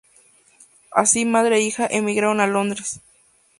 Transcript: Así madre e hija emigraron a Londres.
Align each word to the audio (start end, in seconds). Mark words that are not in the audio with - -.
Así 1.01 1.21
madre 1.33 1.53
e 1.57 1.61
hija 1.65 1.85
emigraron 1.99 2.37
a 2.41 2.47
Londres. 2.55 2.89